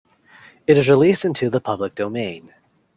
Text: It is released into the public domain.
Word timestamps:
It 0.65 0.79
is 0.79 0.89
released 0.89 1.25
into 1.25 1.51
the 1.51 1.61
public 1.61 1.93
domain. 1.93 2.55